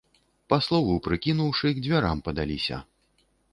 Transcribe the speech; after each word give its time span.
Па 0.53 0.57
слову 0.67 0.95
прыкінуўшы, 1.09 1.67
к 1.77 1.85
дзвярам 1.85 2.25
падаліся. 2.31 2.83